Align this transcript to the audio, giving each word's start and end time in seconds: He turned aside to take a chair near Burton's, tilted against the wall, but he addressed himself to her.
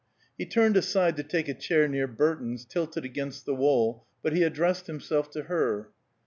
He 0.35 0.47
turned 0.47 0.75
aside 0.77 1.15
to 1.17 1.21
take 1.23 1.47
a 1.47 1.53
chair 1.53 1.87
near 1.87 2.07
Burton's, 2.07 2.65
tilted 2.65 3.05
against 3.05 3.45
the 3.45 3.53
wall, 3.53 4.03
but 4.23 4.33
he 4.33 4.41
addressed 4.41 4.87
himself 4.87 5.29
to 5.29 5.43
her. 5.43 5.89